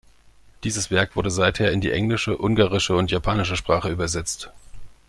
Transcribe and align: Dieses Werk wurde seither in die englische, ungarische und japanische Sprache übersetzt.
Dieses 0.63 0.89
Werk 0.89 1.15
wurde 1.15 1.29
seither 1.29 1.71
in 1.71 1.79
die 1.79 1.91
englische, 1.91 2.35
ungarische 2.35 2.95
und 2.95 3.11
japanische 3.11 3.55
Sprache 3.55 3.91
übersetzt. 3.91 4.49